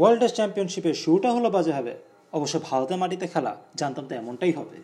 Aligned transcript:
World 0.00 0.20
test 0.22 0.36
চ্যাম্পিয়নশিপের 0.38 0.96
শুরুটা 1.02 1.30
হলো 1.36 1.48
বাজে 1.56 1.72
হবে। 1.78 1.92
অবশ্য 2.38 2.54
ভারতের 2.68 2.98
মাটিতে 3.02 3.26
খেলা 3.32 3.52
জানতাম 3.80 4.04
তো 4.08 4.12
এমনটাই 4.20 4.52
হবে। 4.58 4.76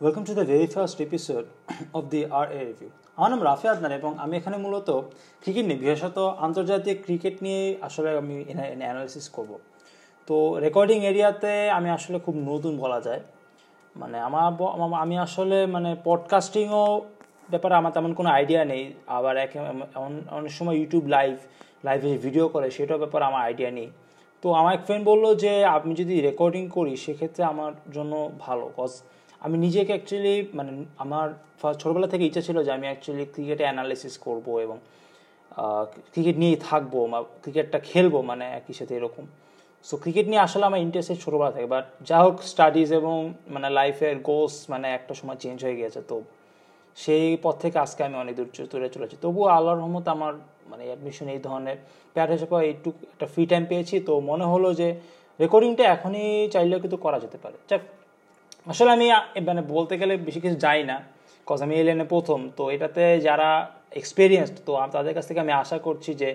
Welcome 0.00 0.22
to 0.28 0.32
the 0.38 0.44
very 0.52 0.66
first 0.74 0.98
episode 1.06 1.44
of 1.98 2.02
the 2.12 2.20
R 2.38 2.46
A 2.58 2.60
review 2.68 2.90
আমার 3.18 3.30
নাম 3.32 3.40
রাফি 3.48 3.66
আদনান 3.72 3.92
এবং 4.00 4.12
আমি 4.24 4.34
এখানে 4.40 4.56
মূলত 4.64 4.88
ক্রিকেট 5.42 5.64
নিয়ে, 5.68 5.80
বিশেষত 5.82 6.18
আন্তর্জাতিক 6.46 6.96
ক্রিকেট 7.06 7.36
নিয়ে 7.44 7.62
আসলে 7.86 8.08
আমি 8.22 8.36
অ্যানালিসিস 8.82 9.26
করব। 9.36 9.52
তো 10.28 10.36
রেকর্ডিং 10.66 10.98
এরিয়াতে 11.10 11.52
আমি 11.70 11.88
আসলে 11.96 12.18
খুব 12.18 12.34
নতুন 12.50 12.72
বলা 12.78 12.98
যায়। 13.00 13.20
মানে 13.96 14.16
আমার 14.28 14.44
আমি 15.04 15.16
আসলে 15.26 15.58
মানে 15.74 15.90
পডকাস্টিংও 16.04 16.84
ব্যাপারে 17.50 17.74
আমার 17.74 17.92
তেমন 17.92 18.12
কোনো 18.14 18.28
আইডিয়া 18.30 18.62
নেই। 18.64 18.82
আবার 19.16 19.34
এক 19.36 19.50
অনেক 20.38 20.52
সময় 20.58 20.76
ইউটিউব 20.76 21.04
লাইভ 21.16 21.34
লাইভে 21.84 22.10
ভিডিও 22.18 22.46
করে 22.48 22.66
সেটার 22.70 22.98
ব্যাপারে 22.98 23.24
আমার 23.24 23.42
আইডিয়া 23.48 23.70
নেই। 23.70 23.88
তো 24.42 24.46
আমার 24.52 24.72
এক 24.74 24.82
ফ্রেন্ড 24.86 25.04
বলল 25.10 25.24
যে, 25.34 25.52
আমি 25.64 25.92
যদি 25.94 26.14
রেকর্ডিং 26.20 26.64
করি, 26.68 26.92
সেক্ষেত্রে 26.96 27.42
আমার 27.44 27.72
জন্য 27.92 28.12
ভালো। 28.38 28.70
কজ 28.76 28.92
আমি 29.40 29.56
নিজেকে 29.58 29.92
অ্যাকচুয়ালি 29.94 30.34
মানে 30.54 30.72
আমার 31.04 31.26
ছোটোবেলা 31.80 32.06
থেকে 32.06 32.24
ইচ্ছা 32.24 32.40
ছিল 32.40 32.56
যে, 32.62 32.70
আমি 32.72 32.86
অ্যাকচুয়ালি 32.90 33.24
ক্রিকেটে 33.34 33.64
অ্যানালিসিস 33.64 34.14
করব 34.18 34.46
এবং 34.58 34.76
ক্রিকেট 36.12 36.36
নিয়েই 36.36 36.58
থাকব 36.68 36.94
বা 37.12 37.18
ক্রিকেটটা 37.42 37.78
খেলব 37.78 38.14
মানে 38.20 38.44
একই 38.58 38.72
সাথে 38.72 38.94
এরকম। 38.96 39.24
সো 39.84 39.94
ক্রিকেট 40.02 40.26
নিয়ে 40.30 40.42
আসলে 40.46 40.64
আমার 40.70 40.80
ইন্টারেস্টেড 40.86 41.18
ছোটোবেলা 41.24 41.50
থেকে 41.56 41.68
বাট 41.74 41.86
যা 42.08 42.18
হোক 42.24 42.36
স্টাডিজ 42.52 42.88
এবং 43.00 43.16
মানে 43.54 43.68
লাইফের 43.78 44.14
গোস 44.30 44.54
মানে 44.72 44.86
একটা 44.98 45.12
সময় 45.20 45.38
চেঞ্জ 45.42 45.58
হয়ে 45.64 45.76
গিয়েছে, 45.80 46.00
তো 46.10 46.16
সেই 47.02 47.24
পথ 47.44 47.56
থেকে 47.64 47.78
আজকে 47.84 48.00
আমি 48.08 48.16
অনেক 48.22 48.34
দূর 48.38 48.48
দূরে 48.72 48.88
চলেছি। 48.96 49.16
তবুও 49.24 49.46
আল্লাহর 49.56 49.78
রহমত 49.82 50.06
আমার 50.16 50.32
মানে 50.70 50.82
অ্যাডমিশন 50.90 51.26
এই 51.34 51.40
ধরনের 51.46 51.78
প্যাড 52.14 52.28
হিসেবে 52.34 52.56
একটু 52.74 52.88
একটা 53.14 53.26
ফ্রি 53.32 53.44
টাইম 53.50 53.64
পেয়েছি, 53.70 53.96
তো 54.08 54.12
মনে 54.30 54.46
হলো 54.52 54.68
যে 54.80 54.88
রেকর্ডিংটা 55.42 55.84
এখনই 55.94 56.26
চাইলেও 56.54 56.78
কিন্তু 56.84 56.98
করা 57.04 57.18
যেতে 57.24 57.38
পারে। 57.44 57.56
যাক, 57.70 57.82
আসলে 58.72 58.90
আমি 58.96 59.06
মানে 59.48 59.62
বলতে 59.74 59.94
গেলে 60.00 60.14
বেশি 60.26 60.40
কিছু 60.44 60.56
যাই 60.64 60.80
না 60.90 60.96
কজ 61.46 61.58
আমি 61.64 61.74
এলেনে 61.82 62.06
প্রথম, 62.14 62.40
তো 62.58 62.62
এটাতে 62.74 63.02
যারা 63.26 63.48
এক্সপিরিয়েন্সড 64.00 64.56
তো 64.66 64.72
তাদের 64.96 65.12
কাছ 65.16 65.24
থেকে 65.28 65.40
আমি 65.44 65.52
আশা 65.62 65.76
করছি 65.86 66.10
যে 66.22 66.30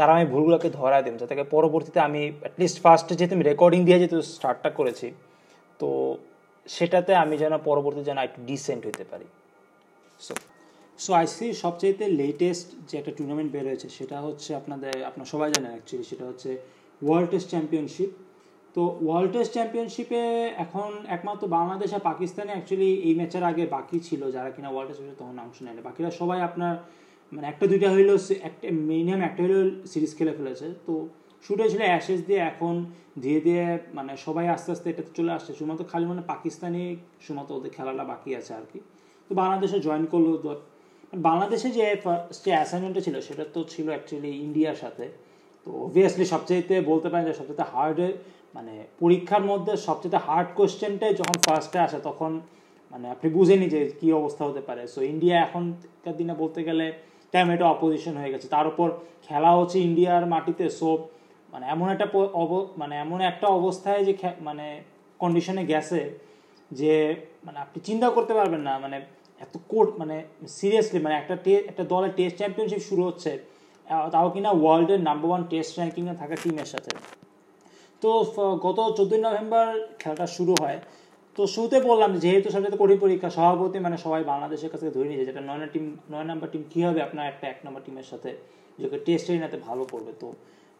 তারা 0.00 0.12
আমি 0.16 0.26
ভুলগুলোকে 0.32 0.68
ধরা 0.78 0.98
দেব, 1.04 1.14
যাতে 1.22 1.34
পরবর্তীতে 1.56 1.98
আমি 2.08 2.20
অ্যাটলিস্ট 2.44 2.78
ফার্স্টে 2.84 3.14
যেহেতু 3.18 3.34
আমি 3.38 3.46
রেকর্ডিং 3.50 3.80
দিয়ে 3.86 3.98
যেহেতু 4.02 4.18
স্টার্টটা 4.36 4.70
করেছি, 4.78 5.08
তো 5.80 5.88
সেটাতে 6.66 7.12
আমি 7.24 7.34
যেন 7.42 7.54
পরবর্তী 7.68 8.00
যেন 8.08 8.18
একটু 8.26 8.38
ডিসেন্ট 8.50 8.82
হতে 8.88 9.04
পারি। 9.10 9.26
সো 10.26 10.32
সো 11.04 11.10
আইসি 11.20 11.46
সবচেয়ে 11.64 11.94
লেটেস্ট 12.22 12.68
যে 12.88 12.94
একটা 13.00 13.12
টুর্নামেন্ট 13.18 13.50
বের 13.54 13.64
হয়েছে, 13.70 13.88
সেটা 13.98 14.16
হচ্ছে 14.26 14.50
আপনাদের, 14.60 14.94
আপনার 15.10 15.26
সবাই 15.32 15.48
জানেন 15.54 15.72
অ্যাকচুয়ালি 15.74 16.06
সেটা 16.10 16.24
হচ্ছে 16.30 16.50
ওয়ার্ল্ড 17.06 17.28
টেস্ট 17.32 17.48
চ্যাম্পিয়নশিপ 17.54 18.10
তো 18.74 18.82
ওয়ার্ল্ড 19.06 19.30
টেস্ট 19.34 19.52
চ্যাম্পিয়নশিপে 19.56 20.22
এখন 20.64 20.90
একমাত্র 21.16 21.44
বাংলাদেশ 21.58 21.90
আর 21.96 22.02
পাকিস্তানে 22.10 22.52
অ্যাকচুয়ালি 22.54 22.90
এই 23.08 23.14
ম্যাচের 23.18 23.44
আগে 23.50 23.64
বাকি 23.76 23.98
ছিল, 24.08 24.22
যারা 24.36 24.50
কিনা 24.54 24.68
ওয়ার্ল্ড 24.72 24.88
টেস্ট 24.90 25.02
তখন 25.20 25.36
অংশ 25.46 25.58
নেয় 25.64 25.74
বাকিরা 25.88 26.10
সবাই 26.20 26.38
আপনার 26.48 26.74
মানে 27.32 27.46
একটা 27.52 27.64
দুইটা 27.70 27.88
হইলেও 27.94 28.18
একটা 28.48 28.66
মিনিমাম 28.90 29.20
একটা 29.28 29.40
হইলেও 29.44 29.62
সিরিজ 29.92 30.12
খেলে 30.18 30.32
ফেলেছে। 30.38 30.66
তো 30.86 30.92
শুট 31.44 31.58
হয়েছিল 31.62 31.82
অ্যাশেজ 31.90 32.20
দিয়ে, 32.28 32.40
এখন 32.52 32.74
ধীরে 33.22 33.40
ধীরে 33.46 33.66
মানে 33.98 34.12
সবাই 34.26 34.44
আস্তে 34.54 34.68
আস্তে 34.74 34.86
এটাতে 34.92 35.12
চলে 35.18 35.32
আসছে। 35.36 35.50
শুধুমাত্র 35.58 35.84
খালি 35.92 36.06
মানে 36.12 36.22
পাকিস্তানি, 36.32 36.84
শুধুমাত্র 37.24 37.52
ওদের 37.58 37.72
খেলাটা 37.76 38.04
বাকি 38.12 38.30
আছে 38.40 38.52
আর 38.58 38.64
কি। 38.70 38.78
তো 39.30 39.32
বাংলাদেশে 39.42 39.78
জয়েন 39.86 40.04
করল 40.12 40.28
বাংলাদেশে 41.28 41.68
যে 41.78 41.84
ফার্স্ট 42.04 42.40
যে 42.44 42.50
অ্যাসাইনমেন্টটা 42.56 43.02
ছিল, 43.06 43.16
সেটা 43.28 43.44
তো 43.54 43.60
ছিল 43.72 43.86
অ্যাকচুয়ালি 43.94 44.30
ইন্ডিয়ার 44.46 44.78
সাথে। 44.82 45.06
তো 45.64 45.68
অবভিয়াসলি 45.86 46.24
সবচেয়ে 46.34 46.80
বলতে 46.90 47.08
পারেন 47.10 47.24
যে 47.28 47.34
সবচেয়ে 47.40 47.68
হার্ডে 47.72 48.08
মানে 48.56 48.74
পরীক্ষার 49.02 49.44
মধ্যে 49.50 49.72
সবচেয়ে 49.88 50.20
হার্ড 50.26 50.48
কোয়েশ্চেনটাই 50.58 51.12
যখন 51.20 51.36
ফার্স্টে 51.46 51.78
আসে, 51.86 51.98
তখন 52.08 52.32
মানে 52.92 53.06
আপনি 53.14 53.26
বুঝেনি 53.36 53.66
যে 53.74 53.80
কি 54.00 54.08
অবস্থা 54.20 54.42
হতে 54.48 54.62
পারে। 54.68 54.82
সো 54.94 55.00
ইন্ডিয়া 55.12 55.36
এখনকার 55.46 56.14
দিনে 56.20 56.34
বলতে 56.42 56.60
গেলে 56.68 56.86
ট্যামেটো 57.32 57.64
অপোজিশন 57.74 58.14
হয়ে 58.20 58.30
গেছে। 58.34 58.46
তার 58.54 58.66
উপর 58.72 58.88
খেলা 59.26 59.50
হচ্ছে 59.58 59.76
ইন্ডিয়ার 59.88 60.22
মাটিতে। 60.34 60.64
সো 60.80 60.88
মানে 61.52 61.64
এমন 61.74 61.86
একটা 61.94 62.06
মানে 62.80 62.94
এমন 63.04 63.18
একটা 63.30 63.46
অবস্থায় 63.58 64.00
যে 64.08 64.12
মানে 64.48 64.66
কন্ডিশনে 65.20 65.62
গেছে 65.72 66.00
যে 66.70 66.94
মানে 67.46 67.58
আপনি 67.64 67.78
চিন্তা 67.88 68.08
করতে 68.16 68.32
পারবেন 68.38 68.62
না। 68.68 68.74
মানে 68.84 68.96
এত 69.44 69.54
কোর 69.70 69.86
মানে 70.00 70.16
সিরিয়াসলি 70.58 70.98
মানে 71.06 71.14
একটা 71.20 71.34
একটা 71.70 71.84
দলের 71.92 72.12
টেস্ট 72.18 72.36
চ্যাম্পিয়নশিপ 72.40 72.82
শুরু 72.88 73.02
হচ্ছে 73.08 73.32
তাও 74.14 74.28
কিনা 74.34 74.50
ওয়ার্ল্ডের 74.62 75.00
নাম্বার 75.08 75.28
ওয়ান 75.30 75.42
টেস্ট 75.52 75.72
র্যাঙ্কিংয়ে 75.78 76.14
থাকা 76.20 76.36
টিমের 76.42 76.68
সাথে। 76.72 76.92
তো 78.02 78.10
গত 78.66 78.78
চোদ্দোই 78.96 79.20
নভেম্বর 79.26 79.66
খেলাটা 80.00 80.26
শুরু 80.36 80.52
হয়। 80.62 80.78
তো 81.40 81.46
শুরুতে 81.54 81.78
বললাম 81.90 82.10
যেহেতু 82.24 82.48
সবচেয়ে 82.54 82.80
কঠিন 82.82 82.98
পরীক্ষা, 83.04 83.28
সভাপতি 83.38 83.78
মানে 83.86 83.96
সবাই 84.04 84.22
বাংলাদেশের 84.32 84.70
কাছে 84.74 84.86
ধরে 84.96 85.08
নিয়েছে, 85.10 85.26
যেটা 85.30 85.42
নয় 85.48 85.58
টিম 85.74 85.84
নয় 86.12 86.26
নাম্বার 86.30 86.48
টিম 86.52 86.62
কী 86.72 86.80
হবে? 86.86 87.00
আপনার 87.06 87.24
একটা 87.32 87.44
এক 87.52 87.58
নম্বর 87.64 87.82
টিমের 87.86 88.06
সাথে 88.10 88.30
যে 88.78 88.86
টেস্ট 89.06 89.26
এরিনাতে 89.30 89.56
ভালো 89.68 89.82
করবে। 89.92 90.12
তো 90.22 90.28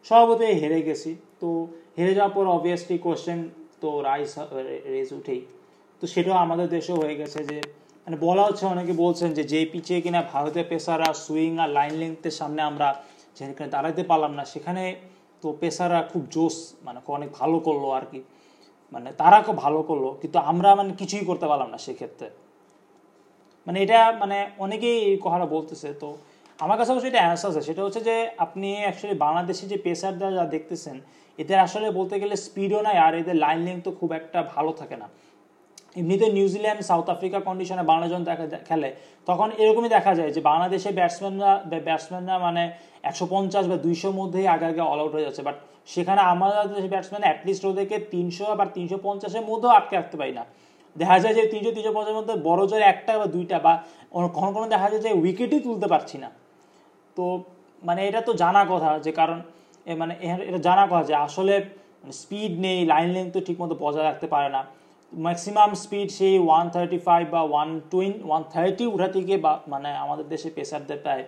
সভাপতি 0.07 0.43
হেরে 0.61 0.79
গেছি। 0.87 1.11
তো 1.41 1.49
হেরে 1.97 2.13
যাওয়ার 2.17 2.33
পর 2.37 2.45
অবভিয়াসলি 2.57 2.95
কোয়েশ্চেন 3.05 3.39
তো 3.81 3.89
রাইস 4.07 4.33
রেজ 4.93 5.09
উঠেই। 5.19 5.41
তো 6.01 6.05
সেটাও 6.13 6.37
আমাদের 6.45 6.67
দেশেও 6.77 6.97
হয়ে 7.01 7.15
গেছে 7.21 7.39
যে 7.49 7.57
মানে 8.05 8.17
বলা 8.27 8.43
হচ্ছে, 8.47 8.63
অনেকে 8.73 8.93
বলছেন 9.03 9.29
যে 9.37 9.43
যে 9.53 9.59
পিচে 9.71 9.95
কিনা 10.05 10.21
ভারতের 10.33 10.65
পেসাররা 10.71 11.09
সুইং 11.23 11.51
আর 11.63 11.69
লাইন 11.77 11.93
লেন্থের 12.01 12.35
সামনে 12.39 12.61
আমরা 12.69 12.87
যেখানে 13.37 13.69
দাঁড়াতে 13.75 14.01
পারলাম 14.11 14.31
না, 14.39 14.43
সেখানে 14.53 14.83
তো 15.41 15.47
পেসাররা 15.61 16.01
খুব 16.11 16.23
জোশ 16.35 16.55
মানে 16.85 16.99
অনেক 17.17 17.29
ভালো 17.39 17.57
করল 17.67 17.85
আর 17.99 18.05
কি। 18.11 18.21
মানে 18.91 19.09
তারা 19.21 19.37
খুব 19.47 19.55
ভালো 19.65 19.79
করল, 19.89 20.05
কিন্তু 20.21 20.37
আমরা 20.51 20.69
মানে 20.79 20.91
কিছুই 21.01 21.23
করতে 21.29 21.45
পারলাম 21.51 21.69
না 21.73 21.79
সেক্ষেত্রে। 21.85 22.27
মানে 23.67 23.77
এটা 23.85 23.99
মানে 24.21 24.37
অনেকেই 24.65 24.97
এই 25.09 25.17
কথাটা 25.25 25.47
বলতেছে, 25.55 25.89
তো 26.01 26.09
আমার 26.63 26.77
কাছে 26.79 26.91
অবশ্যই 26.93 27.11
এটা 27.13 27.21
অ্যান্সার 27.25 27.49
আছে। 27.51 27.61
সেটা 27.69 27.81
হচ্ছে 27.85 28.01
যে 28.09 28.15
আপনি 28.45 28.69
অ্যাকচুয়ালি 28.85 29.17
বাংলাদেশে 29.25 29.65
যে 29.71 29.77
পেসাররা 29.85 30.27
যা 30.37 30.43
দেখতেছেন, 30.55 30.97
এদের 31.39 31.59
আসলে 31.67 31.87
বলতে 31.99 32.15
গেলে 32.21 32.35
স্পিডও 32.45 32.79
নাই 32.87 32.97
আর 33.05 33.13
এদের 33.21 33.37
লাইন 33.43 33.59
লেন্থ 33.67 33.83
তো 33.85 33.91
খুব 33.99 34.09
একটা 34.19 34.39
ভালো 34.53 34.71
থাকে 34.79 34.95
না। 35.03 35.07
এমনিতে 35.95 36.25
নিউজিল্যান্ড 36.37 36.81
সাউথ 36.89 37.07
আফ্রিকা 37.15 37.39
কন্ডিশনে 37.47 37.83
বাংলাদেশ 37.91 38.11
দেখা 38.29 38.45
খেলে, 38.69 38.89
তখন 39.27 39.47
এরকমই 39.61 39.89
দেখা 39.97 40.11
যায় 40.19 40.31
যে 40.35 40.41
বাংলাদেশের 40.49 40.93
ব্যাটসম্যানরা 40.99 41.51
ব্যাটসম্যানরা 41.87 42.35
মানে 42.45 42.63
একশো 43.09 43.25
পঞ্চাশ 43.33 43.63
বা 43.71 43.77
দুইশোর 43.85 44.13
মধ্যেই 44.19 44.47
আগে 44.55 44.65
আগে 44.71 44.81
অল 44.91 44.99
আউট 45.03 45.13
হয়ে 45.15 45.25
যাচ্ছে। 45.27 45.43
বাট 45.47 45.55
সেখানে 45.93 46.21
আমাদের 46.33 46.57
দেশের 46.73 46.91
ব্যাটসম্যান 46.93 47.23
অ্যাটলিস্ট 47.27 47.63
ওদেরকে 47.69 47.97
তিনশো 48.13 48.45
বা 48.59 48.65
তিনশো 48.75 48.97
পঞ্চাশের 49.05 49.43
মধ্যেও 49.49 49.71
আটকে 49.77 49.95
রাখতে 49.99 50.15
পারি 50.21 50.33
না। 50.39 50.43
দেখা 50.95 51.17
যায় 51.23 51.33
যে 51.37 51.43
তিনশো 51.53 51.71
তিনশো 51.75 51.91
পঞ্চাশের 51.95 52.17
মধ্যে 52.19 52.35
বড় 52.47 52.61
জোরে 52.69 52.85
একটা 52.93 53.11
বা 53.21 53.27
দুইটা 53.35 53.57
বা 53.65 53.73
কখনো 54.35 54.51
কোনো 54.57 54.67
দেখা 54.73 54.87
যায় 54.91 55.01
যে 55.05 55.11
উইকেটই 55.21 55.59
তুলতে 55.67 55.87
পারছি 55.93 56.15
না। 56.23 56.29
তো 57.17 57.25
মানে 57.87 58.01
এটা 58.09 58.21
তো 58.27 58.31
জানা 58.43 58.61
কথা 58.71 58.89
যে 59.05 59.11
কারণ 59.19 59.37
মানে 60.01 60.13
এটা 60.49 60.59
জানা 60.67 60.83
কথা 60.91 61.03
যে 61.09 61.15
আসলে 61.27 61.55
স্পিড 62.19 62.53
নেই 62.65 62.79
লাইন 62.91 63.09
লেন্থ 63.15 63.31
তো 63.35 63.39
ঠিকমতো 63.47 63.75
বজায় 63.83 64.05
রাখতে 64.09 64.27
পারে 64.33 64.49
না। 64.55 64.61
ম্যাক্সিমাম 65.13 65.71
স্পিড 65.83 66.09
সেই 66.17 66.35
ওয়ান 66.47 66.65
থার্টি 66.75 66.99
ফাইভ 67.07 67.23
বা 67.35 67.41
ওয়ান 67.51 67.69
টুইন 67.91 68.13
ওয়ান 68.29 68.41
থার্টি 68.53 68.85
উঠাতে 68.85 69.19
গিয়ে 69.27 69.39
বা 69.45 69.51
মানে 69.67 69.89
আমাদের 70.03 70.25
দেশে 70.33 70.49
পেসারদের 70.57 70.99
প্রায় 71.03 71.23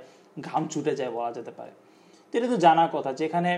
ঘাম 0.48 0.64
ছুটে 0.72 0.94
যায় 1.00 1.12
বলা 1.18 1.32
যেতে 1.38 1.52
পারে। 1.52 1.72
তো 2.30 2.34
এটা 2.38 2.48
তো 2.54 2.58
জানার 2.66 2.90
কথা। 2.96 3.12
যেখানে 3.22 3.52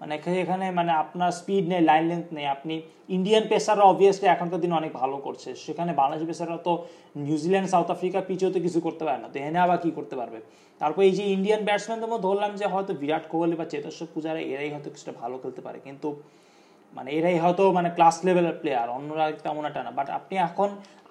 মানে 0.00 0.14
এখানে 0.42 0.66
মানে 0.78 0.92
আপনার 1.02 1.30
স্পিড 1.40 1.64
নেই 1.72 1.82
লাইন 1.90 2.04
লেন্থ 2.10 2.26
নেই। 2.36 2.46
আপনি 2.56 2.74
ইন্ডিয়ান 3.08 3.44
পেসাররা 3.50 3.84
অবভিয়াসলি 3.92 4.26
এখনকার 4.34 4.60
দিনে 4.64 4.74
অনেক 4.80 4.92
ভালো 4.92 5.16
করছে। 5.16 5.50
সেখানে 5.64 5.90
বাংলাদেশ 6.00 6.26
পেসাররা 6.30 6.58
তো 6.68 6.72
নিউজিল্যান্ড 7.26 7.68
সাউথ 7.72 7.88
আফ্রিকা 7.90 8.18
পিচেও 8.28 8.50
তো 8.54 8.58
কিছু 8.66 8.78
করতে 8.86 9.02
পারে 9.06 9.18
না। 9.22 9.28
তো 9.32 9.36
এনে 9.38 9.58
আবার 9.66 9.78
কী 9.84 9.90
করতে 9.98 10.14
পারবে? 10.20 10.38
তারপর 10.80 11.00
এই 11.08 11.12
যে 11.18 11.24
ইন্ডিয়ান 11.36 11.60
ব্যাটসম্যানদের 11.68 12.08
মধ্যে 12.12 12.26
ধরলাম 12.28 12.52
যে 12.60 12.66
হয়তো 12.72 12.92
বিরাট 13.02 13.24
কোহলি 13.32 13.56
বা 13.60 13.66
চেতেশ্বর 13.72 14.08
পূজারা 14.14 14.40
এরাই 14.52 14.70
হয়তো 14.74 14.88
কিছুটা 14.94 15.12
ভালো 15.22 15.34
খেলতে 15.42 15.60
পারে। 15.66 15.78
কিন্তু 15.86 16.08
মানে 16.96 17.08
এরাই 17.18 17.36
হয়তো 17.44 17.64
মানে 17.78 17.88
ক্লাস 17.96 18.16
লেভেলের 18.26 18.56
প্লেয়ার 18.60 18.88
অন্যরা 18.96 19.24
তেমন 19.44 19.64
একটা 19.70 19.80
না। 19.86 19.90
বাট 19.98 20.08
আপনি 20.18 20.34
এখন, 20.48 20.68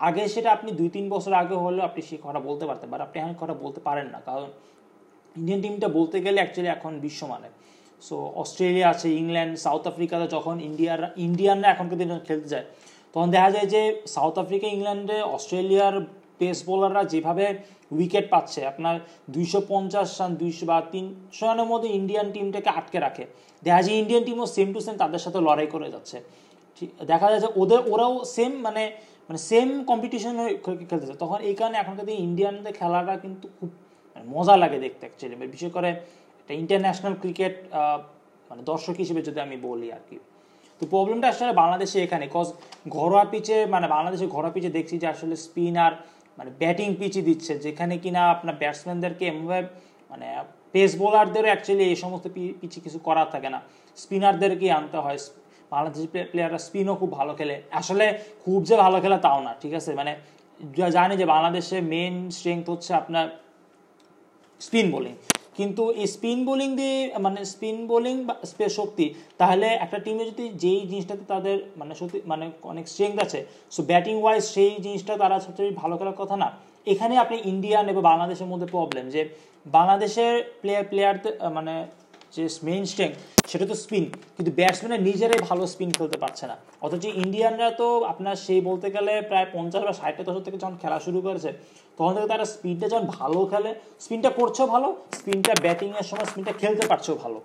আগে 0.07 0.21
সেটা 0.33 0.49
আপনি 0.57 0.69
দুই, 0.79 0.89
তিন 0.95 1.05
বছর 1.13 1.33
আগে 1.43 1.55
হলেও 1.65 1.83
আপনি 1.89 2.01
সেই 2.09 2.19
কথা 2.25 2.39
বলতে 2.49 2.65
পারতেন। 2.69 2.87
বাট 2.93 3.01
আপনি 3.05 3.17
এখন 3.21 3.35
কথা 3.41 3.55
বলতে 3.63 3.79
পারেন 3.87 4.07
না। 4.13 4.19
কারণ 4.27 4.47
ইন্ডিয়ান 5.35 5.59
টিমটা 5.63 5.87
বলতে 5.97 6.17
গেলে 6.25 6.39
অ্যাকচুয়ালি 6.41 6.69
এখন 6.77 6.93
বিশ্বমানে 7.05 7.49
সো 8.07 8.15
অস্ট্রেলিয়া 8.41 8.87
আছে 8.93 9.07
ইংল্যান্ড 9.21 9.53
সাউথ 9.65 9.83
আফ্রিকাতে 9.91 10.25
যখন 10.35 10.55
ইন্ডিয়ার 10.69 10.99
ইন্ডিয়ানরা 11.27 11.67
এখনকার 11.73 11.97
দিনে 12.01 12.13
খেলতে 12.29 12.49
যায়, 12.53 12.65
তখন 13.13 13.29
দেখা 13.35 13.49
যায় 13.55 13.67
যে 13.73 13.81
সাউথ 14.15 14.35
আফ্রিকা 14.43 14.67
ইংল্যান্ডে 14.75 15.17
অস্ট্রেলিয়ার 15.35 15.95
পেস 16.39 16.57
বোলাররা 16.67 17.01
যেভাবে 17.13 17.45
উইকেট 17.95 18.25
পাচ্ছে। 18.33 18.59
আপনার 18.71 18.95
দুইশো 19.35 19.59
পঞ্চাশ 19.71 20.09
রান, 20.19 20.31
দুইশো 20.41 20.63
বা 20.69 20.77
তিনশো 20.93 21.43
রানের 21.47 21.67
মধ্যে 21.71 21.89
ইন্ডিয়ান 21.99 22.27
টিমটাকে 22.33 22.69
আটকে 22.79 22.97
রাখে। 23.05 23.23
দেখা 23.63 23.81
যায় 23.85 23.97
ইন্ডিয়ান 24.01 24.23
টিমও 24.27 24.45
সেম 24.55 24.67
টু 24.73 24.79
সেম 24.85 24.95
তাদের 25.03 25.21
সাথে 25.25 25.39
লড়াই 25.47 25.67
করে 25.73 25.87
যাচ্ছে। 25.93 26.17
দেখা 27.11 27.27
যায় 27.31 27.41
যে 27.45 27.49
ওদের, 27.61 27.79
ওরাও 27.91 28.13
সেম 28.35 28.51
মানে 28.67 28.83
মানে 29.27 29.39
সেম 29.49 29.69
কম্পিটিশন 29.89 30.33
খেলতেছে। 30.89 31.15
তখন 31.23 31.39
এই 31.49 31.55
কারণে 31.59 31.77
এখনকার 31.83 32.05
দিনে 32.07 32.19
ইন্ডিয়ানদের 32.27 32.73
খেলাটা 32.79 33.13
কিন্তু 33.23 33.45
খুব 33.57 33.69
মানে 34.13 34.25
মজা 34.35 34.55
লাগে 34.63 34.77
দেখতে 34.85 35.03
অ্যাকচুয়ালি 35.05 35.35
বিশেষ 35.55 35.71
করে 35.77 35.89
একটা 36.41 36.53
ইন্টারন্যাশনাল 36.61 37.13
ক্রিকেট 37.21 37.55
মানে 38.49 38.61
দর্শক 38.71 38.95
হিসেবে 39.03 39.21
যদি 39.27 39.39
আমি 39.47 39.57
বলি 39.67 39.87
আর 39.97 40.03
কি। 40.09 40.17
তো 40.79 40.83
প্রবলেমটা 40.93 41.27
আসলে 41.33 41.53
বাংলাদেশে 41.61 41.97
এখানে। 42.05 42.25
কজ 42.35 42.47
ঘরোয়া 42.97 43.25
পিচে 43.31 43.57
মানে 43.73 43.87
বাংলাদেশে 43.95 44.25
ঘরোয়া 44.35 44.53
পিচে 44.55 44.69
দেখছি 44.77 44.95
যে 45.03 45.07
আসলে 45.15 45.35
স্পিন 45.45 45.75
আর 45.85 45.93
মানে 46.37 46.49
ব্যাটিং 46.61 46.89
পিচই 46.99 47.23
দিচ্ছে, 47.29 47.53
যেখানে 47.65 47.93
কিনা 48.03 48.21
আপনার 48.33 48.55
ব্যাটসম্যানদেরকে 48.61 49.23
এমনভাবে 49.31 49.65
মানে 50.11 50.27
পেস 50.73 50.91
বোলারদেরও 51.01 51.49
অ্যাকচুয়ালি 51.51 51.83
এই 51.91 51.97
সমস্ত 52.03 52.25
পিচে 52.61 52.79
কিছু 52.85 52.99
করার 53.07 53.27
থাকে 53.33 53.49
না। 53.55 53.59
স্পিনারদেরকেই 54.01 54.71
আনতে 54.79 54.97
হয়। 55.05 55.19
বাংলাদেশি 55.73 56.07
প্লেয়াররা 56.31 56.59
স্পিনও 56.67 56.95
খুব 57.01 57.09
ভালো 57.19 57.33
খেলে। 57.39 57.55
আসলে 57.79 58.05
খুব 58.43 58.59
যে 58.69 58.75
ভালো 58.83 58.97
খেলে 59.03 59.17
তাও 59.25 59.39
না, 59.47 59.51
ঠিক 59.61 59.73
আছে? 59.79 59.91
মানে 59.99 60.11
জানি 60.97 61.13
যে 61.21 61.25
বাংলাদেশে 61.33 61.77
মেন 61.93 62.15
স্ট্রেংথ 62.37 62.65
হচ্ছে 62.73 62.91
আপনার 63.01 63.25
স্পিন 64.61 64.87
বোলিং 64.93 65.15
কিন্তু 65.57 65.83
এই 66.01 66.07
স্পিন 66.15 66.39
বোলিং 66.47 66.69
দিয়ে 66.79 66.97
মানে 67.25 67.39
স্পিন 67.53 67.77
বোলিং 67.91 68.15
বা 68.27 68.35
শক্তি, 68.79 69.05
তাহলে 69.41 69.67
একটা 69.85 69.97
টিমে 70.05 70.23
যদি 70.31 70.45
যেই 70.63 70.81
জিনিসটাতে 70.89 71.23
তাদের 71.33 71.57
মানে 71.79 71.93
সত্যি 71.99 72.19
মানে 72.31 72.45
অনেক 72.71 72.85
স্ট্রেংথ 72.93 73.17
আছে 73.25 73.39
সো 73.75 73.81
ব্যাটিং 73.91 74.15
ওয়াইজ 74.21 74.43
সেই 74.55 74.71
জিনিসটা 74.85 75.13
তারা 75.23 75.35
সবচেয়ে 75.45 75.71
ভালো 75.81 75.95
করার 75.99 76.17
কথা 76.21 76.35
না। 76.43 76.47
এখানে 76.93 77.13
আপনি 77.23 77.37
ইন্ডিয়ান 77.51 77.85
এবং 77.91 78.03
বাংলাদেশের 78.11 78.49
মধ্যে 78.51 78.67
প্রবলেম 78.75 79.05
যে, 79.15 79.21
বাংলাদেশের 79.77 80.33
প্লেয়ার 80.61 80.85
প্লেয়ার 80.91 81.15
মানে 81.57 81.73
যে 82.35 82.43
মেইন 82.67 82.83
স্ট্রেংথ 82.91 83.15
সেটা 83.51 83.65
তো 83.71 83.75
স্পিন 83.83 84.05
কিন্তু 84.35 84.51
ব্যাটসম্যানের 84.59 85.01
নিজেরাই 85.07 85.41
ভালো 85.49 85.63
স্পিন 85.73 85.89
খেলতে 85.97 86.17
পারছে 86.23 86.45
না। 86.51 86.55
অথচ 86.85 87.03
ইন্ডিয়ানরা 87.23 87.67
তো 87.81 87.87
আপনার 88.11 88.35
সেই 88.45 88.61
বলতে 88.69 88.87
গেলে 88.95 89.13
প্রায় 89.29 89.47
পঞ্চাশ 89.55 89.81
বা 89.87 89.93
ষাটটা 89.99 90.23
দশক 90.27 90.43
থেকে 90.47 90.57
যখন 90.63 90.75
খেলা 90.83 90.97
শুরু 91.05 91.19
করেছে, 91.27 91.49
তখন 91.97 92.11
থেকে 92.15 92.27
তারা 92.33 92.45
স্পিনটা 92.53 92.85
যখন 92.93 93.05
ভালো 93.17 93.39
খেলে 93.51 93.71
স্পিনটা 94.05 94.29
করছেও 94.39 94.67
ভালো 94.73 94.87
স্পিনটা 95.19 95.53
ব্যাটিংয়ের 95.65 96.07
সময় 96.09 96.27
স্পিনটা 96.31 96.53
খেলতে 96.61 96.83
পারছেও 96.91 97.15
ভালো। 97.23 97.39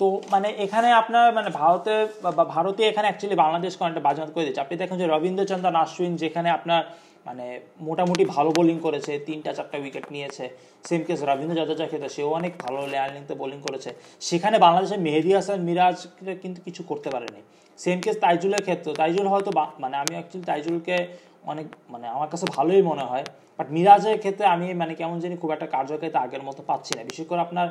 তো 0.00 0.06
মানে 0.32 0.48
এখানে 0.64 0.88
আপনার 1.00 1.26
মানে 1.38 1.50
ভারতে 1.60 1.94
বা 2.36 2.44
ভারতে 2.54 2.82
এখানে 2.90 3.06
অ্যাকচুয়ালি 3.08 3.36
বাংলাদেশকে 3.44 3.82
অনেকটা 3.84 4.02
বাজমাত 4.08 4.30
করে 4.34 4.44
দিচ্ছে 4.46 4.62
আপনি 4.64 4.74
দেখেন 4.82 4.96
যে 5.02 5.06
রবীন্দ্রচন্দ্র 5.06 5.82
আশ্বিন 5.84 6.12
যেখানে 6.22 6.48
আপনার 6.58 6.80
মানে 7.26 7.44
মোটামুটি 7.88 8.24
ভালো 8.34 8.50
বোলিং 8.58 8.76
করেছে, 8.86 9.12
তিনটা 9.26 9.50
চারটা 9.56 9.76
উইকেট 9.82 10.06
নিয়েছে। 10.14 10.44
সেম 10.88 11.00
কেস 11.06 11.20
রবীন্দ্র 11.28 11.56
জাদেজা 11.60 11.86
ক্ষেত্রে 11.90 12.10
সেও 12.16 12.28
অনেক 12.38 12.52
ভালো 12.64 12.80
লেয়ার 12.92 13.10
লিংতে 13.14 13.34
বোলিং 13.42 13.58
করেছে। 13.66 13.90
সেখানে 14.28 14.56
বাংলাদেশের 14.64 15.00
মেহেদি 15.06 15.30
হাসান 15.36 15.58
মিরাজ 15.68 15.96
কিন্তু 16.42 16.58
কিছু 16.66 16.82
করতে 16.90 17.08
পারেনি। 17.14 17.40
সেম 17.78 17.98
কেস 18.04 18.16
তাইজুলের 18.24 18.62
ক্ষেত্রে, 18.66 18.90
তাইজুল 19.00 19.26
হয়তো 19.32 19.50
মানে 19.82 19.96
আমি 20.02 20.12
অ্যাকচুয়ালি 20.16 20.46
তাইজুলকে 20.50 20.96
অনেক 21.52 21.66
মানে 21.92 22.06
আমার 22.16 22.28
কাছে 22.32 22.46
ভালোই 22.56 22.82
মনে 22.90 23.04
হয়। 23.10 23.24
বাট 23.58 23.68
মিরাজের 23.76 24.16
ক্ষেত্রে 24.22 24.44
আমি 24.54 24.66
মানে 24.80 24.92
কেমন 25.00 25.16
জানি 25.22 25.34
খুব 25.42 25.50
একটা 25.56 25.68
কার্যকারিতা 25.74 26.18
আগের 26.26 26.42
মতো 26.48 26.60
পাচ্ছি 26.70 26.92
না। 26.96 27.02
বিশেষ 27.10 27.26
করে 27.30 27.40
আপনার 27.46 27.66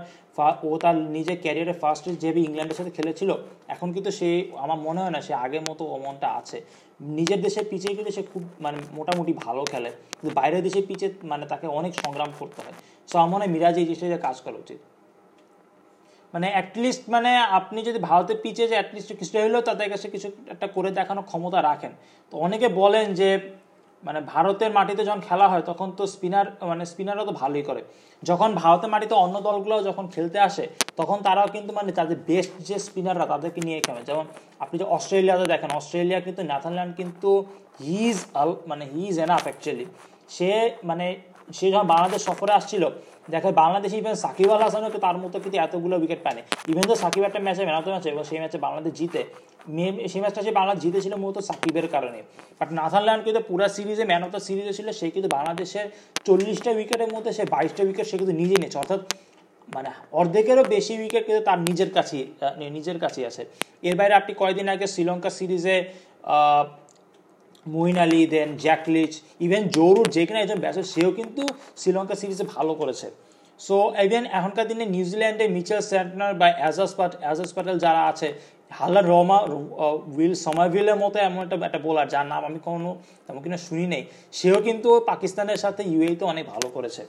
ও 0.69 0.71
তার 0.83 0.95
নিজের 1.15 1.37
ক্যারিয়ারে 1.43 1.75
ফার্স্ট 1.81 2.05
যেভাবে 2.21 2.41
ইংল্যান্ডের 2.47 2.77
সাথে 2.79 2.91
খেলেছিল, 2.97 3.29
এখন 3.73 3.87
কিন্তু 3.95 4.11
সে 4.19 4.29
আমার 4.63 4.79
মনে 4.87 4.99
হয় 5.03 5.13
না 5.15 5.19
সে 5.27 5.33
আগের 5.45 5.63
মতো 5.69 5.83
অমনটা 5.95 6.27
আছে। 6.39 6.57
নিজের 6.99 7.41
দেশে 7.41 7.63
পিচে 7.63 7.87
কিন্তু 7.87 8.11
সে 8.11 8.23
খুব 8.33 8.43
মানে 8.59 8.77
মোটামুটি 8.91 9.33
ভালো 9.33 9.63
খেলে। 9.63 9.89
কিন্তু 9.89 10.35
বাইরের 10.35 10.63
দেশে 10.63 10.81
পিচে 10.81 11.13
মানে 11.23 11.45
তাকে 11.45 11.67
অনেক 11.67 11.93
সংগ্রাম 11.95 12.31
করতে 12.39 12.61
হয়। 12.61 12.73
সো 13.07 13.17
আমার 13.17 13.29
মনে 13.29 13.45
হয় 13.45 13.53
মিরাজ 13.53 13.77
এই 13.77 13.85
জিনিসটা 13.85 14.17
কাজ 14.17 14.41
করা 14.41 14.55
উচিত। 14.55 14.77
মানে 16.33 16.51
অ্যাটলিস্ট 16.51 17.09
মানে 17.09 17.37
আপনি 17.37 17.81
যদি 17.83 17.99
ভারতের 17.99 18.37
পিচে 18.43 18.67
যে 18.67 18.73
অ্যাটলিস্ট 18.73 19.13
কিছুটা 19.13 19.43
হলেও 19.43 19.61
তাদের 19.61 19.89
কাছে 19.89 20.09
কিছু 20.09 20.31
একটা 20.49 20.67
করে 20.67 20.91
দেখানোর 20.91 21.23
ক্ষমতা 21.23 21.61
রাখেন। 21.61 21.91
তো 22.31 22.37
অনেকে 22.37 22.67
বলেন 22.67 23.13
যে 23.13 23.39
মানে 24.03 24.19
ভারতের 24.33 24.71
মাটিতে 24.77 25.01
যখন 25.09 25.21
খেলা 25.29 25.47
হয়, 25.51 25.63
তখন 25.69 25.87
তো 25.97 26.03
স্পিনার 26.13 26.47
মানে 26.71 26.83
স্পিনারও 26.91 27.23
তো 27.29 27.33
ভালোই 27.41 27.63
করে। 27.69 27.81
যখন 28.23 28.49
ভারতের 28.61 28.89
মাটিতে 28.93 29.15
অন্য 29.23 29.35
দলগুলো 29.47 29.75
যখন 29.89 30.05
খেলতে 30.13 30.37
আসে, 30.49 30.65
তখন 30.99 31.17
তারাও 31.27 31.47
কিন্তু 31.55 31.71
মানে 31.79 31.91
তাদের 31.99 32.17
বেস্ট 32.29 32.51
যে 32.67 32.75
স্পিনাররা 32.87 33.25
তাদেরকে 33.33 33.59
নিয়ে 33.67 33.79
খেলে। 33.85 34.01
যেমন 34.09 34.25
আপনি 34.63 34.75
যে 34.81 34.85
অস্ট্রেলিয়াতে 34.97 35.45
দেখেন, 35.53 35.69
অস্ট্রেলিয়া 35.79 36.19
কিন্তু 36.27 36.41
নেথারল্যান্ড 36.51 36.93
কিন্তু 36.99 37.29
হিজ 37.85 38.17
মানে 38.71 38.83
হিজ 38.93 39.15
এনাফ 39.25 39.43
অ্যাকচুয়ালি 39.47 39.85
সে 40.35 40.49
মানে 40.89 41.05
সে 41.57 41.65
যখন 41.73 41.87
বাংলাদেশ 41.93 42.19
সফরে 42.29 42.53
আসছিল, 42.59 42.83
দেখে 43.33 43.51
বাংলাদেশ 43.63 43.91
ইভেন 43.99 44.15
সাকিব 44.23 44.49
আল 44.53 44.61
হাসানও 44.65 44.89
তার 45.05 45.17
মতো 45.23 45.35
কিন্তু 45.43 45.57
এতগুলো 45.65 45.95
উইকেট 46.01 46.21
পায়নি। 46.25 46.41
ইভেন 46.71 46.85
তো 46.91 46.95
সাকিব 47.03 47.23
একটা 47.29 47.39
ম্যাচে 47.45 47.61
ম্যান 47.67 47.77
অফ 47.79 47.83
দ্য 47.85 47.91
ম্যাচ 47.93 48.05
এবং 48.13 48.23
সেই 48.29 48.39
ম্যাচে 48.41 48.57
বাংলাদেশ 48.65 48.91
জিতে 48.99 49.21
সেই 50.11 50.21
ম্যাচটা 50.23 50.41
সে 50.45 50.51
বাংলাদেশ 50.59 50.79
জিতেছিল 50.85 51.13
মূলত 51.23 51.37
সাকিবের 51.49 51.87
কারণে। 51.95 52.19
বাট 52.59 52.69
নাথারল্যান্ড 52.79 53.21
কিন্তু 53.25 53.41
পুরো 53.49 53.67
সিরিজে 53.75 54.03
ম্যান 54.09 54.21
অফ 54.25 54.29
দ্য 54.35 54.41
সিরিজে 54.47 54.73
ছিল, 54.77 54.87
সে 54.99 55.07
কিন্তু 55.15 55.29
বাংলাদেশের 55.37 55.85
চল্লিশটা 56.27 56.69
উইকেটের 56.77 57.09
মধ্যে 57.15 57.31
সে 57.37 57.43
বাইশটা 57.53 57.81
উইকেট 57.87 58.05
সে 58.11 58.15
কিন্তু 58.21 58.35
নিজে 58.41 58.55
নিয়েছে। 58.61 58.77
অর্থাৎ 58.83 59.01
মানে 59.75 59.89
অর্ধেকেরও 60.19 60.63
বেশি 60.75 60.93
উইকেট 61.01 61.23
কিন্তু 61.27 61.41
তার 61.49 61.59
নিজের 61.69 61.89
কাছেই 61.97 62.23
নিজের 62.77 62.97
কাছেই 63.03 63.25
আছে। 63.29 63.43
এর 63.89 63.95
বাইরে 63.99 64.13
আপনি 64.19 64.31
কয়েকদিন 64.41 64.67
আগে 64.73 64.85
শ্রীলঙ্কা 64.93 65.29
সিরিজে 65.37 65.75
Moeen 67.75 67.97
Ali 68.05 68.19
then 68.33 68.49
Jack Leach 68.65 69.13
even 69.45 69.63
জরুর 69.77 70.05
যে 70.15 70.21
কিনা 70.27 70.39
একজন 70.41 70.59
ব্যাটসম্যান 70.63 70.91
সেও 70.93 71.09
কিন্তু 71.19 71.43
শ্রীলঙ্কা 71.79 72.15
সিরিজে 72.21 72.45
ভালো 72.55 72.73
করেছে। 72.81 73.07
সো 73.59 73.75
ইভেন 74.05 74.23
এখনকার 74.37 74.65
দিনে 74.69 74.85
নিউজিল্যান্ডে 74.95 75.45
মিচেল 75.55 75.81
স্যান্টনার 75.89 76.33
বা 76.39 76.47
অ্যাজাস 76.61 76.91
পাট 76.97 77.11
অ্যাজাস 77.23 77.49
প্যাটেল 77.55 77.77
যারা 77.85 78.01
আছে 78.11 78.27
হালা 78.79 79.01
রমা 79.11 79.37
উইল 80.15 80.35
সমাভিলের 80.45 80.97
মতো 81.03 81.17
এমন 81.27 81.39
একটা 81.45 81.55
একটা 81.69 81.79
বোলার 81.85 82.07
যার 82.13 82.27
নাম 82.31 82.41
আমি 82.49 82.59
কোনো 82.67 82.89
তেমন 83.25 83.39
কিনা 83.45 83.57
শুনি 83.67 83.85
নেই, 83.93 84.03
সেও 84.37 84.57
কিন্তু 84.67 84.89
পাকিস্তানের 85.11 85.59
সাথে 85.63 85.81
ইউএইতে 85.91 86.23
অনেক 86.33 86.45
ভালো 86.53 86.67
করেছে। 86.75 87.01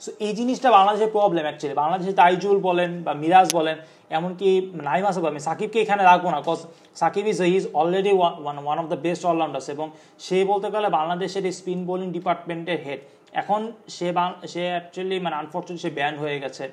সো 0.00 0.10
এই 0.26 0.32
জিনিসটা 0.38 0.68
বাংলাদেশের 0.76 1.10
প্রবলেম 1.16 1.44
অ্যাকচুয়ালি 1.46 1.76
বাংলাদেশে 1.82 2.12
তাইজুল 2.20 2.58
বলেন 2.68 2.90
বা 3.06 3.12
মিরাজ 3.22 3.48
বলেন, 3.58 3.76
এমনকি 4.18 4.48
নাইম 4.88 5.04
আসাব 5.10 5.24
আমি 5.32 5.40
সাকিবকে 5.48 5.78
এখানে 5.84 6.02
রাখব 6.10 6.26
না 6.34 6.40
cause 6.48 6.60
Shakib 7.00 7.24
is 7.32 7.38
is 7.58 7.64
already 7.80 8.12
one 8.20 8.56
one 8.66 8.76
of 8.82 8.86
the 8.92 8.98
best 9.06 9.22
allrounders 9.30 9.66
এবং 9.74 9.86
সে 10.26 10.38
বলতে 10.50 10.68
গেলে 10.74 10.88
বাংলাদেশের 10.98 11.44
এই 11.50 11.54
স্পিন 11.60 11.80
বোলিং 11.88 12.08
ডিপার্টমেন্টের 12.16 12.78
হেড 12.84 13.00
এখন 13.40 13.60
সে 13.96 14.08
সে 14.52 14.62
অ্যাকচুয়ালি 14.74 15.16
মানে 15.24 15.34
আনফর্চুনেট 15.42 15.78
সে 15.84 15.90
ব্যান 15.98 16.14
হয়ে 16.22 16.38
গেছে। 16.44 16.64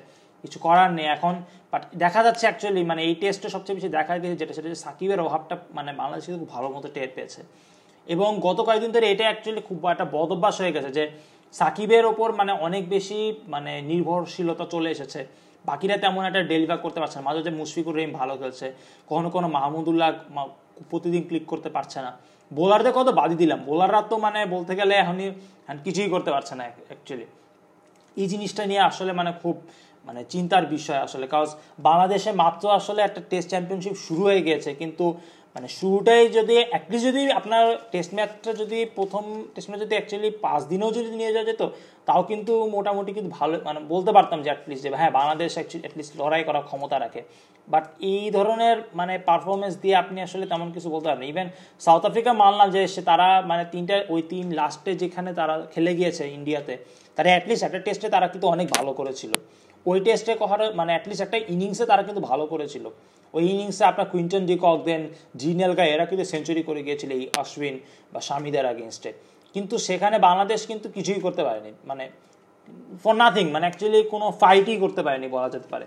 কিছু 0.44 0.58
করার 0.66 0.90
নেই 0.98 1.06
এখন 1.16 1.34
বাট 1.72 1.82
দেখা 2.02 2.20
যাচ্ছে 2.26 2.44
অ্যাকচুয়ালি 2.48 2.82
মানে 2.90 3.00
এই 3.08 3.14
টেস্টে 3.20 3.48
সবচেয়ে 3.54 3.76
বেশি 3.78 3.90
দেখা 3.98 4.12
গেছে, 4.22 4.36
যেটা, 4.40 4.52
সেটা 4.56 4.68
সাকিবের 4.86 5.20
অভাবটা 5.26 5.54
মানে 5.76 5.90
বাংলাদেশে 6.00 6.28
খুব 6.42 6.50
ভালো 6.56 6.68
মতো 6.74 6.88
টের 6.96 7.10
পেয়েছে। 7.16 7.40
এবং 8.06 8.30
গত 8.46 8.58
কয়েকদিন 8.66 8.90
ধরে 8.94 9.06
এটা 9.12 9.24
অ্যাকচুয়ালি 9.28 9.62
খুব 9.68 9.78
একটা 9.94 10.06
বদ 10.14 10.28
অভ্যাস 10.36 10.56
হয়ে 10.62 10.72
গেছে 10.76 10.90
যে 10.98 11.04
সাকিবের 11.58 12.04
ওপর 12.12 12.28
মানে 12.40 12.52
অনেক 12.66 12.82
বেশি 12.94 13.18
মানে 13.54 13.72
নির্ভরশীলতা 13.90 14.64
চলে 14.74 14.88
এসেছে। 14.96 15.20
বাকিরা 15.64 15.96
তেমন 16.04 16.22
একটা 16.28 16.42
ডেলিভার 16.52 16.78
করতে 16.84 16.98
পারছে 17.02 17.16
না। 17.18 17.24
মাঝে 17.28 17.50
মুশফিকুর 17.60 17.94
রহিম 17.96 18.12
ভালো 18.20 18.34
খেলছে। 18.40 18.66
কখনো 19.10 19.28
কোনো 19.36 19.48
মাহমুদুল্লাহ 19.56 20.10
প্রতিদিন 20.90 21.22
ক্লিক 21.28 21.44
করতে 21.52 21.68
পারছে 21.76 21.98
না। 22.06 22.12
বোলারদের 22.50 22.94
কত 22.98 23.08
বাদি 23.20 23.36
দিলাম। 23.42 23.60
বোলাররা 23.68 24.00
তো 24.10 24.16
মানে 24.24 24.40
বলতে 24.54 24.72
গেলে 24.80 24.94
এখনই 25.02 25.28
কিছুই 25.84 26.08
করতে 26.14 26.30
পারছে 26.34 26.54
না 26.58 26.62
অ্যাকচুয়ালি 26.90 27.26
এই 28.16 28.26
জিনিসটা 28.32 28.62
নিয়ে 28.70 28.82
আসলে 28.90 29.12
মানে 29.20 29.30
খুব 29.42 29.56
মানে 30.04 30.20
চিন্তার 30.32 30.64
বিষয় 30.74 31.00
আসলে। 31.06 31.26
কারণ 31.32 31.48
বাংলাদেশে 31.88 32.30
মাত্র 32.42 32.64
আসলে 32.78 33.00
একটা 33.08 33.20
টেস্ট 33.30 33.48
চ্যাম্পিয়নশিপ 33.52 33.94
শুরু 34.06 34.22
হয়ে 34.28 34.40
গিয়েছে। 34.46 34.70
কিন্তু 34.80 35.04
মানে 35.56 35.68
শুরুটাই 35.78 36.22
যদি 36.38 36.54
অ্যাটলিস্ট 36.72 37.04
যদি 37.08 37.22
আপনার 37.40 37.64
টেস্ট 37.92 38.10
ম্যাচটা 38.16 38.50
যদি 38.62 38.78
প্রথম 38.98 39.24
টেস্ট 39.54 39.68
ম্যাচ 39.70 39.80
যদি 39.84 39.94
অ্যাকচুয়ালি 39.98 40.30
পাঁচ 40.44 40.60
দিনেও 40.72 40.90
যদি 40.98 41.10
নিয়ে 41.20 41.32
যাওয়া 41.34 41.48
যেত, 41.50 41.62
তাও 42.08 42.22
কিন্তু 42.30 42.52
মোটামুটি 42.76 43.10
কিন্তু 43.16 43.30
ভালো 43.38 43.54
মানে 43.68 43.80
বলতে 43.92 44.10
পারতাম 44.16 44.38
যে 44.44 44.48
অ্যাটলিস্ট 44.52 44.82
যে 44.84 44.88
হ্যাঁ 45.00 45.12
বাংলাদেশ 45.18 45.50
অ্যাটলিস্ট 45.58 46.12
লড়াই 46.20 46.42
করার 46.48 46.64
ক্ষমতা 46.68 46.96
রাখে। 47.04 47.22
বাট 47.68 47.84
এই 48.12 48.24
ধরনের 48.36 48.76
মানে 49.00 49.14
পারফরমেন্স 49.28 49.74
দিয়ে 49.82 49.96
আপনি 50.02 50.18
আসলে 50.26 50.44
তেমন 50.52 50.68
কিছু 50.76 50.88
বলতে 50.94 51.06
পারেন 51.10 51.24
ইভেন 51.32 51.48
সাউথ 51.86 52.02
আফ্রিকা 52.10 52.30
মানলাম 52.42 52.68
যে 52.76 52.82
সে 52.94 53.02
তারা 53.10 53.28
মানে 53.50 53.64
তিনটা, 53.72 53.96
ওই 54.14 54.20
তিন 54.32 54.46
লাস্টে 54.60 54.92
যেখানে 55.02 55.30
তারা 55.40 55.54
খেলে 55.74 55.92
গিয়েছে 55.98 56.24
ইন্ডিয়াতে 56.38 56.74
তারা 57.16 57.28
অ্যাটলিস্ট 57.34 57.62
একটা 57.68 57.80
টেস্টে 57.86 58.08
তারা 58.14 58.26
কিন্তু 58.32 58.46
অনেক 58.54 58.66
ভালো 58.76 58.92
করেছিল। 59.00 59.32
ওই 59.86 59.98
টেস্টে 60.06 60.32
কহার 60.42 60.60
মানে 60.80 60.90
অ্যাটলিস্ট 60.94 61.22
একটা 61.26 61.38
ইনিংসে 61.54 61.84
তারা 61.90 62.02
কিন্তু 62.08 62.22
ভালো 62.30 62.44
করেছিল। 62.52 62.84
ওই 63.34 63.44
ইনিংসে 63.52 63.84
আপনার 63.90 64.06
কুইন্টন 64.12 64.42
ডিকক 64.50 64.78
দেন, 64.88 65.02
জিনেল 65.40 65.72
গায়ে 65.78 65.90
এরা 65.94 66.04
কিন্তু 66.10 66.24
সেঞ্চুরি 66.32 66.62
করে 66.68 66.80
গিয়েছিল 66.86 67.10
এই 67.18 67.24
অশ্বিন 67.42 67.74
বা 68.12 68.20
স্বামীদের 68.28 68.64
আগেনস্টে 68.72 69.10
কিন্তু 69.54 69.74
সেখানে 69.86 70.16
বাংলাদেশ 70.28 70.60
কিন্তু 70.70 70.86
কিছুই 70.96 71.20
করতে 71.26 71.42
পারেনি। 71.48 71.70
মানে 71.90 72.04
ফর 73.02 73.14
নাথিং 73.22 73.44
মানে 73.54 73.64
অ্যাকচুয়ালি 73.66 74.00
কোনো 74.14 74.26
ফাইটই 74.42 74.78
করতে 74.84 75.00
পারেনি 75.06 75.26
বলা 75.36 75.48
যেতে 75.54 75.68
পারে। 75.74 75.86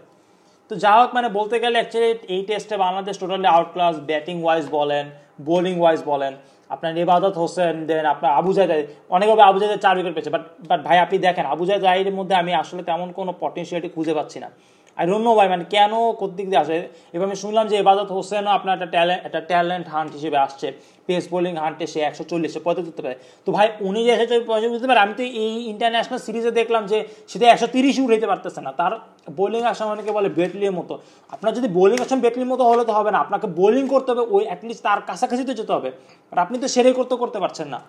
তো 0.72 0.74
যা 0.84 0.94
হোক 1.00 1.10
মানে 1.18 1.28
বলতে 1.38 1.56
গেলে 1.64 1.78
অ্যাকচুয়ালি 1.80 2.12
এই 2.36 2.42
টেস্টে 2.50 2.76
Bangladesh 2.86 3.16
totally 3.22 3.50
out 3.56 3.70
class 3.76 3.96
batting 4.10 4.36
wise 4.46 4.66
বলেন 4.78 5.06
বোলিং 5.50 5.76
ওয়াইজ 5.82 6.00
বলেন। 6.12 6.34
আপনার 6.74 6.92
ইবাদত 7.06 7.36
হোসেন, 7.44 7.76
দেন 7.90 8.06
আপনার 8.14 8.32
আবু 8.40 8.52
জায়দ 8.58 8.72
অনেকভাবে 9.16 9.44
আবু 9.50 9.58
জায়দের 9.62 9.82
চার 9.86 9.94
উইকেট 9.98 10.14
পেয়েছে 10.16 10.32
বাট 10.36 10.44
বাট 10.70 10.80
ভাই 10.88 10.98
আপনি 11.06 11.18
দেখেন, 11.28 11.46
আবু 11.54 11.64
জায়দের 11.70 12.16
মধ্যে 12.20 12.36
আমি 12.42 12.52
আসলে 12.62 12.82
তেমন 12.90 13.08
কোনো 13.20 13.32
পটেন্সিয়ালিটি 13.44 13.90
খুঁজে 13.96 14.14
পাচ্ছি 14.18 14.38
না। 14.44 14.50
আই 14.98 15.06
ডোন্ট 15.10 15.24
নো 15.28 15.32
ভাই 15.40 15.48
মানে 15.54 15.66
কেন 15.76 15.94
কোথদিক 16.22 16.48
দিয়ে 16.52 16.62
আসে? 16.64 16.78
এবার 17.16 17.26
আমি 17.30 17.38
শুনলাম 17.44 17.66
যে 17.72 17.76
এবাদত 17.84 18.10
হোসেনও 18.18 18.52
আপনার 18.58 18.74
একটা 18.78 18.90
ট্যালেন্ট 18.96 19.22
একটা 19.28 19.42
ট্যালেন্ট 19.52 19.86
হান্ট 19.94 20.12
হিসেবে 20.18 20.38
আসছে। 20.46 20.68
পেস 21.08 21.26
বোলিং 21.34 21.54
হান্টে 21.64 21.86
সে 21.94 22.00
একশো 22.10 22.24
চল্লিশে 22.32 22.60
পদক 22.68 22.84
জিততে 22.88 23.02
পারে। 23.06 23.16
তো 23.46 23.50
ভাই, 23.56 23.68
উনি 23.88 24.00
যে 24.08 24.12
একশো 24.16 24.36
পদক 24.52 24.70
জিততে 24.74 24.88
পারে, 24.92 25.02
আমি 25.06 25.14
তো 25.20 25.24
এই 25.44 25.54
ইন্টারন্যাশনাল 25.74 26.20
সিরিজে 26.26 26.52
দেখলাম 26.60 26.84
যে 26.92 26.98
সেটা 27.32 27.46
একশো 27.54 27.68
তিরিশই 27.76 28.02
উঠাইতে 28.06 28.28
পারতেছে 28.32 28.60
না। 28.66 28.72
তার 28.80 28.94
বোলিং 29.40 29.62
আসাম 29.72 29.88
অনেকে 29.96 30.12
বলে 30.18 30.30
বেটলির 30.38 30.74
মতো। 30.80 30.94
আপনার 31.36 31.52
যদি 31.58 31.68
বোলিং 31.78 31.98
আসাম 32.06 32.20
বেটলির 32.26 32.50
মতো 32.54 32.64
হলে 32.70 32.84
তো 32.90 32.94
হবে 32.98 33.10
না। 33.14 33.20
আপনাকে 33.26 33.48
বোলিং 33.60 33.84
করতে 33.94 34.10
হবে, 34.12 34.24
ওই 34.36 34.44
অ্যাটলিস্ট 34.50 34.82
তার 34.88 35.00
কাছাকাছি 35.10 35.44
তো 35.50 35.54
যেতে 35.60 35.74
হবে। 35.78 35.90
আর 36.32 36.38
আপনি 36.46 36.56
তো 36.64 36.68
সেরে 36.74 36.92
করতে 37.00 37.14
করতে 37.24 37.38
পারছেন 37.44 37.68
না। 37.74 37.80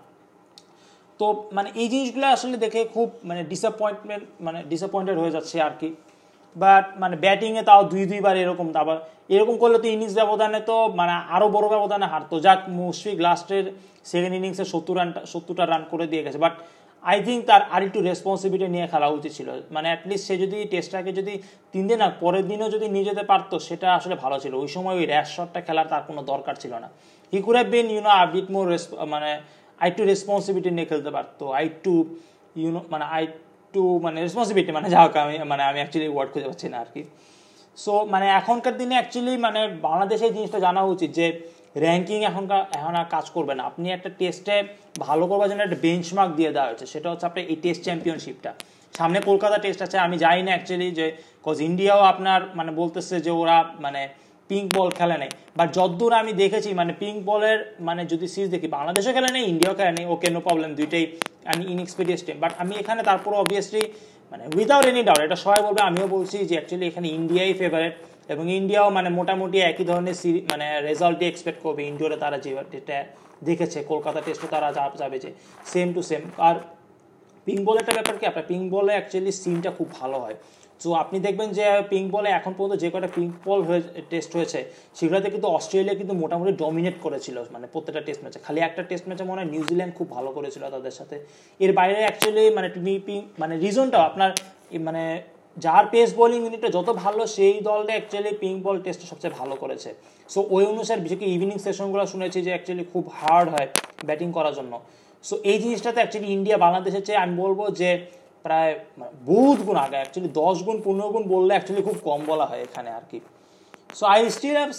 তো 1.20 1.26
মানে 1.56 1.68
এই 1.80 1.88
জিনিসগুলো 1.92 2.26
আসলে 2.36 2.56
দেখে 2.64 2.80
খুব 2.94 3.08
মানে 3.28 3.40
ডিসঅ্যাপয়েন্টমেন্ট 3.50 4.24
মানে 4.46 4.58
ডিসঅ্যাপয়েন্টেড 4.70 5.16
হয়ে 5.22 5.32
যাচ্ছে 5.36 5.56
আর 5.66 5.74
কি। 5.80 5.88
বাট 6.56 6.84
মানে 7.02 7.14
ব্যাটিংয়ে 7.24 7.62
তাও 7.68 7.82
দুই, 7.92 8.04
দুইবার 8.10 8.34
এরকম। 8.42 8.66
আবার 8.82 8.98
এরকম 9.34 9.54
করলে 9.62 9.78
তো 9.82 9.86
ইনিংস 9.94 10.14
ব্যবধানে 10.20 10.60
তো 10.70 10.76
মানে 10.98 11.14
আরও 11.34 11.46
বড় 11.56 11.66
ব্যবধানে 11.74 12.06
হারতো। 12.12 12.34
যাক, 12.46 12.60
মুশফিক 12.78 13.16
লাস্টের 13.26 13.64
সেকেন্ড 14.10 14.34
ইনিংসে 14.38 14.64
সত্তর 14.72 14.94
রানটা 14.98 15.20
সত্তরটা 15.32 15.64
রান 15.72 15.82
করে 15.92 16.06
দিয়ে 16.12 16.22
গেছে। 16.26 16.38
বাট 16.44 16.54
আই 17.10 17.18
থিঙ্ক 17.26 17.40
তার 17.48 17.62
আর 17.74 17.82
একটু 17.86 17.98
রেসপন্সিবিলিটি 18.10 18.70
নিয়ে 18.76 18.86
খেলা 18.92 19.08
উচিত 19.16 19.32
ছিল। 19.38 19.48
মানে 19.74 19.86
অ্যাটলিস্ট 19.90 20.24
সে 20.28 20.34
যদি 20.42 20.58
টেস্টটাকে 20.72 21.12
যদি 21.18 21.34
তিন 21.72 21.84
দিন 21.88 21.98
না 22.02 22.08
পরের 22.22 22.44
দিনও 22.50 22.68
যদি 22.74 22.86
নিয়ে 22.94 23.06
যেতে 23.10 23.24
পারতো, 23.30 23.54
সেটা 23.68 23.88
আসলে 23.98 24.14
ভালো 24.24 24.36
ছিল। 24.42 24.52
ওই 24.62 24.68
সময় 24.76 24.96
ওই 25.00 25.04
র্যাশ 25.12 25.28
শটটা 25.36 25.60
খেলার 25.66 25.86
তার 25.92 26.02
কোনো 26.08 26.20
দরকার 26.32 26.54
ছিল 26.62 26.72
না। 26.84 26.88
He 27.32 27.38
could 27.44 27.56
have 27.58 27.68
been 27.74 27.86
you know 27.94 28.10
a 28.20 28.22
bit 28.34 28.48
more 28.54 28.64
মানে 29.14 29.30
আই 29.84 29.90
টু 29.96 30.02
রেসপন্সিবিলিটি 30.12 30.70
নিয়ে 30.76 30.88
খেলতে 30.90 31.10
পারতো। 31.16 31.44
আই 31.58 31.66
টু 31.84 31.94
ইউনো 32.60 32.80
মানে 32.92 33.04
আই 33.16 33.24
টু 33.74 33.82
মানে 34.04 34.18
রেসপন্সিবিলিটি 34.26 34.72
মানে 34.78 34.88
যা 34.94 35.00
হোক 35.04 35.14
আমি 35.24 35.34
মানে 35.52 35.62
আমি 35.70 35.78
অ্যাকচুয়ালি 35.82 36.08
ওয়ার্ড 36.14 36.30
খুঁজে 36.32 36.46
পাচ্ছি 36.50 36.66
না 36.72 36.76
আর 36.84 36.88
কি। 36.94 37.02
সো 37.84 37.92
মানে 38.12 38.26
এখনকার 38.40 38.74
দিনে 38.80 38.94
অ্যাকচুয়ালি 38.98 39.34
মানে 39.46 39.60
বাংলাদেশে 39.86 40.24
এই 40.28 40.32
জিনিসটা 40.36 40.58
জানা 40.66 40.80
উচিত 40.94 41.10
যে 41.18 41.26
র্যাঙ্কিং 41.84 42.18
এখনকার, 42.30 42.62
এখন 42.78 42.94
আর 43.00 43.06
কাজ 43.14 43.26
করবে 43.36 43.52
না। 43.58 43.62
আপনি 43.70 43.86
একটা 43.96 44.10
টেস্টে 44.20 44.56
ভালো 45.06 45.24
করবার 45.30 45.48
জন্য 45.50 45.62
একটা 45.66 45.78
বেঞ্চমার্ক 45.86 46.30
দিয়ে 46.38 46.50
দেওয়া 46.54 46.68
হয়েছে। 46.70 46.86
সেটা 46.92 47.08
হচ্ছে 47.10 47.26
আপনার 47.30 47.44
এই 47.52 47.56
টেস্ট 47.64 47.82
চ্যাম্পিয়নশিপটা 47.86 48.50
সামনে 48.98 49.18
কলকাতা 49.28 49.56
টেস্ট 49.64 49.80
আছে। 49.86 49.96
আমি 50.06 50.16
জানি 50.24 50.40
না 50.46 50.50
অ্যাকচুয়ালি 50.54 50.88
যে 50.98 51.06
কজ 51.46 51.56
ইন্ডিয়াও 51.68 52.00
আপনার 52.12 52.40
মানে 52.58 52.70
বলতেছে 52.80 53.14
যে, 53.26 53.32
ওরা 53.42 53.56
মানে 53.84 54.02
পিঙ্ক 54.50 54.66
বল 54.76 54.88
খেলে 54.98 55.16
নেই। 55.22 55.30
বাট 55.58 55.68
যদ্দূর 55.78 56.12
আমি 56.20 56.32
দেখেছি 56.42 56.70
মানে 56.80 56.92
পিঙ্ক 57.02 57.18
বলের 57.30 57.58
মানে 57.88 58.02
যদি 58.12 58.26
সিরিজ 58.34 58.50
দেখি, 58.54 58.68
বাংলাদেশও 58.76 59.12
খেলে 59.16 59.30
নেই, 59.36 59.44
ইন্ডিয়াও 59.52 59.74
খেলে 59.78 59.92
নেই 59.98 60.06
ওকে 60.14 60.28
নো 60.34 60.40
প্রবলেম 60.46 60.70
দুইটাই 60.78 61.04
আমি 61.52 61.62
ইনএক্সপিরিয়েন্স 61.72 62.22
টিম 62.26 62.36
বাট 62.44 62.52
আমি 62.62 62.72
এখানে 62.82 63.00
তারপর 63.08 63.30
অবভিয়াসলি 63.42 63.82
মানে 64.32 64.44
উইদাউট 64.56 64.86
এনি 64.90 65.02
ডাউট 65.08 65.20
এটা 65.26 65.38
সবাই 65.44 65.60
বলবে, 65.66 65.80
আমিও 65.88 66.06
বলছি 66.16 66.36
যে 66.48 66.54
অ্যাকচুয়ালি 66.56 66.86
এখানে 66.90 67.06
ইন্ডিয়াই 67.18 67.50
ফেভারেট 67.60 67.94
এবং 68.32 68.44
ইন্ডিয়াও 68.60 68.88
মানে 68.96 69.08
মোটামুটি 69.18 69.58
একই 69.70 69.84
ধরনের 69.90 70.16
সিরি 70.20 70.40
মানে 70.50 70.66
রেজাল্টই 70.88 71.26
এক্সপেক্ট 71.30 71.60
করবে। 71.64 71.82
ইন্ডিয়ারে 71.90 72.16
তারা 72.24 72.36
যেটা 72.44 72.98
দেখেছে, 73.48 73.78
কলকাতা 73.92 74.20
টেস্টও 74.26 74.48
তারা 74.54 74.68
যাবে 75.02 75.16
যে 75.24 75.30
সেম 75.72 75.88
টু 75.96 76.00
সেম 76.10 76.22
আর 76.48 76.56
পিঙ্ক 77.48 77.62
বলের 77.68 77.84
ব্যাপার 77.98 78.16
কি? 78.20 78.24
আপনার 78.30 78.46
পিঙ্ক 78.50 78.64
বলে 78.76 78.92
অ্যাকচুয়ালি 78.96 79.32
সিনটা 79.42 79.70
খুব 79.78 79.88
ভালো 80.00 80.16
হয়। 80.24 80.36
তো 80.82 80.88
আপনি 81.02 81.16
দেখবেন 81.26 81.48
যে 81.58 81.64
পিঙ্ক 81.92 82.06
বলে 82.16 82.28
এখন 82.38 82.52
পর্যন্ত 82.56 82.74
যে 82.82 82.88
কটা 82.94 83.08
পিঙ্ক 83.16 83.32
বল 83.48 83.60
হয়ে 83.68 83.80
টেস্ট 84.12 84.30
হয়েছে, 84.36 84.60
সেগুলোতে 84.98 85.28
কিন্তু 85.34 85.48
অস্ট্রেলিয়া 85.56 85.96
কিন্তু 86.00 86.14
মোটামুটি 86.22 86.52
ডমিনেট 86.62 86.96
করেছিল 87.04 87.36
মানে 87.54 87.66
প্রত্যেকটা 87.72 88.02
টেস্ট 88.06 88.20
ম্যাচে 88.24 88.38
খালি 88.46 88.58
একটা 88.68 88.82
টেস্ট 88.90 89.04
ম্যাচে 89.08 89.24
মনে 89.30 89.38
হয় 89.40 89.50
নিউজিল্যান্ড 89.54 89.92
খুব 89.98 90.08
ভালো 90.16 90.30
করেছিল 90.36 90.62
তাদের 90.74 90.94
সাথে। 90.98 91.16
এর 91.64 91.72
বাইরে 91.78 92.00
অ্যাকচুয়ালি 92.06 92.44
মানে 92.56 92.68
পিঙ্ক 93.06 93.24
মানে 93.42 93.54
রিজনটাও 93.64 94.02
আপনার 94.08 94.30
মানে 94.88 95.02
যার 95.64 95.84
পেস 95.92 96.08
বোলিং 96.18 96.40
ইউনিটটা 96.44 96.70
যত 96.76 96.88
ভালো, 97.04 97.22
সেই 97.36 97.54
দলটা 97.68 97.92
অ্যাকচুয়ালি 97.96 98.32
পিঙ্ক 98.42 98.58
বল 98.66 98.76
টেস্টে 98.84 99.06
সবচেয়ে 99.12 99.34
ভালো 99.40 99.54
করেছে। 99.62 99.90
সো 100.32 100.40
ওই 100.54 100.64
অনুসারে 100.72 101.00
বিশেষ 101.04 101.18
করে 101.20 101.30
ইভিনিং 101.36 101.56
সেশনগুলো 101.64 102.04
শুনেছি 102.12 102.38
যে 102.46 102.50
অ্যাকচুয়ালি 102.54 102.84
খুব 102.92 103.04
হার্ড 103.18 103.46
হয় 103.54 103.68
ব্যাটিং 104.08 104.28
করার 104.36 104.54
জন্য। 104.58 104.72
সো 105.24 105.34
এই 105.50 105.58
জিনিসটাতে 105.64 105.98
অ্যাকচুয়ালি 106.00 106.28
ইন্ডিয়া 106.36 106.56
বাংলাদেশের 106.64 107.04
চেয়ে 107.06 107.20
আমি 107.24 107.34
বলব 107.44 107.60
যে 107.80 107.90
প্রায় 108.44 108.72
বহুত 109.30 109.58
গুণ 109.66 109.76
আগে 109.86 109.96
অ্যাকচুয়ালি 110.00 110.30
দশ 110.42 110.56
গুণ, 110.66 110.76
পনেরো 110.86 111.08
গুণ 111.14 111.24
বললে 111.34 111.52
অ্যাকচুয়ালি 111.54 111.82
খুব 111.88 111.98
কম 112.08 112.20
বলা 112.30 112.46
হয় 112.50 112.62
এখানে 112.66 112.90
আর 112.98 113.04
কি। 113.10 113.18
So 113.98 114.04
I 114.14 114.18
still 114.36 114.56
have 114.60 114.70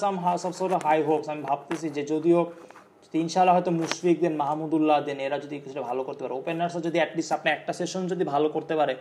some 0.00 0.14
some 0.42 0.54
high 0.86 0.98
hopes 1.08 1.26
আমি 1.32 1.42
ভাবতেছি 1.48 1.86
যে 1.96 2.02
যদিও 2.12 2.40
ইনশাল্লাহ 3.24 3.54
হয়তো 3.56 3.72
মুশফিক 3.80 4.16
দেন, 4.24 4.34
মাহমুদুল্লাহ 4.42 4.98
দেন, 5.06 5.18
এরা 5.26 5.36
যদি 5.44 5.54
কিছুটা 5.64 5.82
ভালো 5.90 6.02
করতে 6.08 6.20
পারে 6.24 6.34
ওপেনার্সও 6.40 6.80
যদি 6.86 6.98
অ্যাটলিস্ট 7.00 7.32
আপনি 7.36 7.48
একটা 7.56 7.72
সেশন 7.78 8.02
যদি 8.12 8.24
ভালো 8.32 8.46
করতে 8.54 8.74
পারে 8.80 8.94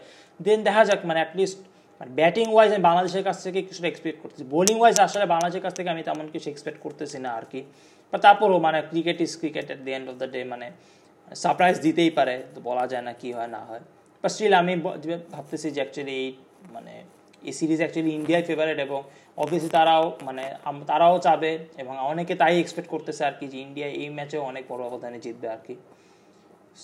দেন 0.46 0.60
দেখা 0.68 0.84
যাক 0.90 1.02
মানে 1.10 1.20
অ্যাটলিস্ট 1.24 1.58
মানে 2.00 2.12
ব্যাটিং 2.20 2.46
ওয়াইজ 2.54 2.70
আমি 2.76 2.84
বাংলাদেশের 2.90 3.24
কাছ 3.28 3.38
থেকে 3.46 3.60
কিছুটা 3.68 3.88
এক্সপেক্ট 3.92 4.18
করতেছি। 4.24 4.44
বোলিং 4.56 4.78
ওয়াইজ 4.82 4.96
আসলে 5.08 5.26
বাংলাদেশের 5.34 5.64
কাছ 5.66 5.74
থেকে 5.78 5.90
আমি 5.94 6.02
তেমন 6.08 6.26
কিছু 6.34 6.48
এক্সপেক্ট 6.54 6.80
করতেছি 6.86 7.18
না 7.26 7.30
আর 7.40 7.46
কি। 7.52 7.62
বা 8.14 8.18
তারপরও 8.26 8.58
মানে 8.66 8.80
cricket 8.92 9.18
is 9.26 9.32
cricket 9.42 9.68
at 9.74 9.80
the 9.86 9.92
end 9.98 10.08
of 10.12 10.16
the 10.22 10.28
day 10.34 10.42
মানে 10.54 10.68
সারপ্রাইজ 11.44 11.76
দিতেই 11.86 12.12
পারে, 12.18 12.36
তো 12.54 12.60
বলা 12.70 12.86
যায় 12.92 13.04
না 13.08 13.14
কি 13.22 13.30
হয়, 13.38 13.50
না 13.56 13.62
হয়। 13.70 13.84
বা 14.22 14.28
স্টিল 14.34 14.54
আমি 14.62 14.74
ভাবতেছি 15.34 15.68
যে 15.76 15.80
অ্যাকচুয়ালি 15.82 16.14
এই 16.22 16.28
মানে 16.76 16.94
এই 17.48 17.54
সিরিজ 17.60 17.80
অ্যাকচুয়ালি 17.84 18.12
ইন্ডিয়ায় 18.20 18.46
ফেভারেট 18.50 18.80
এবং 18.88 19.00
অবভিয়াসলি 19.44 19.72
তারাও 19.78 20.04
মানে 20.28 20.44
তারাও 20.90 21.16
চাবে 21.26 21.52
এবং 21.82 21.94
অনেকে 22.12 22.34
তাই 22.42 22.54
এক্সপেক্ট 22.64 22.90
করতেছে 22.94 23.22
আর 23.30 23.36
কি 23.40 23.46
যে 23.54 23.58
ইন্ডিয়া 23.66 23.88
এই 24.02 24.10
ম্যাচেও 24.18 24.42
অনেক 24.52 24.64
বড় 24.72 24.82
অবদানে 24.90 25.20
জিতবে 25.26 25.48
আর 25.56 25.62
কি। 25.68 25.76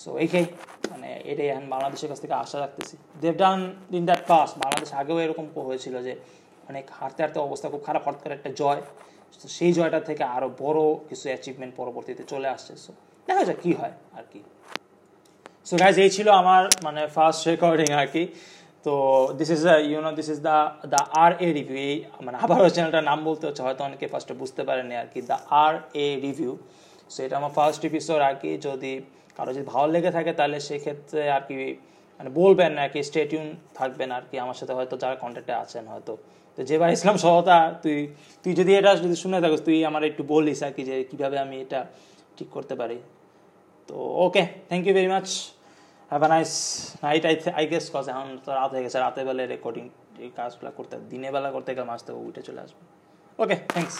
সো 0.00 0.10
এইখাই 0.24 0.44
মানে 0.90 1.08
এটাই 1.30 1.48
এখন 1.52 1.66
বাংলাদেশের 1.74 2.08
কাছ 2.10 2.18
থেকে 2.24 2.34
আশা 2.42 2.56
রাখতেছি। 2.64 2.94
They've 3.22 3.34
done 3.42 3.60
in 3.98 4.04
that 4.08 4.22
past 4.30 4.48
Bangladesh 4.62 4.90
আগেও 5.00 5.18
এরকম 5.24 5.46
হয়েছিল 5.68 5.94
যে 6.06 6.12
অনেক 6.70 6.84
হারতে 6.98 7.20
হারতে 7.24 7.38
অবস্থা 7.48 7.66
খুব 7.72 7.82
খারাপ, 7.88 8.02
হঠাৎ 8.06 8.20
করে 8.22 8.34
একটা 8.38 8.50
জয়। 8.60 8.80
সেই 9.58 9.70
জয়টা 9.76 10.00
থেকে 10.08 10.24
আরও 10.36 10.48
বড় 10.64 10.80
কিছু 11.08 11.26
অ্যাচিভমেন্ট 11.32 11.72
পরবর্তীতে 11.80 12.22
চলে 12.32 12.48
আসছে। 12.54 12.72
সো 12.84 12.92
দেখা 13.26 13.42
যাক 13.48 13.58
কী 13.64 13.70
হয় 13.78 13.94
আর 14.18 14.24
কি। 14.32 14.40
সো 15.68 15.74
গাইজ 15.82 15.96
এই 16.04 16.10
ছিল 16.16 16.28
আমার 16.42 16.62
মানে 16.86 17.02
ফার্স্ট 17.16 17.40
রেকর্ডিং 17.50 17.88
আর 18.00 18.08
কি। 18.14 18.22
তো 18.86 18.94
this 19.38 19.50
is 19.56 19.62
you 19.90 19.98
know 20.06 20.10
this 20.18 20.28
is 20.34 20.38
the 20.48 20.58
the 20.92 21.02
R 21.24 21.32
A 21.46 21.48
review 21.58 21.78
এই 21.88 21.96
মানে 22.26 22.36
আবারও 22.44 22.68
চ্যানেলটার 22.76 23.04
নাম 23.10 23.18
বলতে 23.28 23.44
হচ্ছে, 23.48 23.62
হয়তো 23.66 23.82
অনেকে 23.88 24.06
ফার্স্টে 24.12 24.34
বুঝতে 24.42 24.62
পারেনি 24.68 24.94
আর 25.02 25.08
কি। 25.12 25.20
The 25.30 25.36
R 25.64 25.74
A 26.04 26.06
review 26.26 26.52
so 27.12 27.18
এটা 27.26 27.34
আমার 27.40 27.52
ফার্স্ট 27.58 27.82
এপিসোড 27.90 28.20
আর 28.28 28.36
কি। 28.42 28.50
যদি 28.68 28.92
কারও 29.36 29.50
যদি 29.56 29.66
ভালো 29.72 29.88
লেগে 29.94 30.10
থাকে 30.16 30.32
তাহলে 30.38 30.58
সেক্ষেত্রে 30.68 31.22
আর 31.36 31.42
কি 31.48 31.56
মানে 32.18 32.30
বলবেন 32.40 32.72
আর 32.82 32.90
কি 32.92 33.00
স্টেটিউন 33.10 33.46
থাকবেন 33.78 34.10
আর 34.16 34.24
কি, 34.30 34.36
আমার 34.44 34.56
সাথে 34.60 34.72
হয়তো 34.78 34.94
যারা 35.02 35.16
কন্ট্যাক্টে 35.24 35.54
আছেন 35.64 35.84
হয়তো। 35.92 36.12
তো 36.58 36.60
যেবার 36.68 36.88
ইসলাম 36.96 37.16
সহতা 37.24 37.56
তুই 37.82 37.98
তুই 38.42 38.52
যদি 38.60 38.72
এটা 38.78 38.90
যদি 39.04 39.16
শুনে 39.22 39.38
থাকিস, 39.44 39.60
তুই 39.68 39.78
আমার 39.90 40.02
একটু 40.10 40.22
বলিস 40.32 40.60
আর 40.66 40.72
কি 40.76 40.82
যে 40.88 40.94
কীভাবে 41.10 41.36
আমি 41.44 41.56
এটা 41.64 41.80
ঠিক 42.36 42.48
করতে 42.56 42.74
পারি। 42.80 42.98
তো 43.88 43.96
okay 44.24 44.42
thank 44.68 44.84
you 44.86 44.94
very 44.98 45.10
much 45.14 45.28
have 46.10 46.22
nice 46.34 46.52
night 47.04 47.22
I 47.28 47.34
I 47.58 47.64
guess 47.72 47.86
cause 47.94 48.04
এখন 48.12 48.28
তো 48.44 48.50
রাত 48.58 48.70
হয়ে 48.74 48.84
গেছে, 48.86 48.98
রাতের 49.04 49.24
বেলায় 49.28 49.48
রেকর্ডিং 49.54 49.84
এই 50.24 50.30
কাজগুলো 50.38 50.70
করতে, 50.78 50.94
দিনের 51.12 51.32
বেলা 51.36 51.50
করতে 51.56 51.70
গেলে 51.76 51.86
মাঝ 51.90 52.00
তো 52.08 52.12
উঠে 52.28 52.42
চলে 52.48 52.60
আসবে। 52.64 52.82
Okay 53.42 53.56
thanks 53.74 53.96